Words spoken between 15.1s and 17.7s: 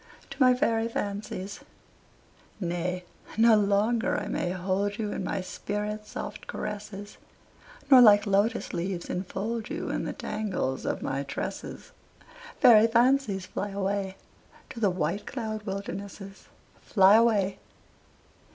cloud wildernesses, Fly away!